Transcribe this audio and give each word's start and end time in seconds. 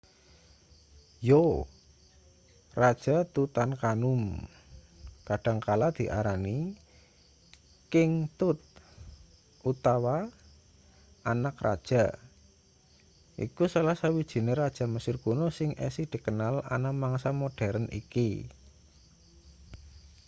yo 1.27 1.43
raja 2.81 3.17
tutankhamun 3.35 4.21
kadang 5.27 5.59
kala 5.65 5.87
diarani 5.97 6.59
king 7.91 8.11
tut 8.39 8.59
utawa 9.71 10.17
anak 11.33 11.55
raja 11.67 12.03
iku 13.45 13.63
salah 13.73 13.95
sawijine 14.01 14.51
raja 14.61 14.85
mesir 14.93 15.15
kuno 15.23 15.45
sing 15.57 15.69
isih 15.87 16.05
dikenal 16.13 16.55
ana 16.75 16.91
mangsa 17.01 17.29
moderen 17.41 17.85
iki 18.01 18.29